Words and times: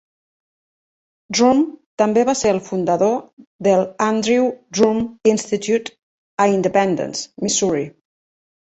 Drumm 1.37 1.61
també 2.03 2.23
va 2.31 2.35
ser 2.39 2.55
el 2.55 2.63
fundador 2.69 3.13
del 3.69 3.87
Andrew 4.09 4.49
Drumm 4.79 5.07
Institute 5.37 5.97
a 6.47 6.51
Independence, 6.59 7.25
Missouri. 7.47 7.89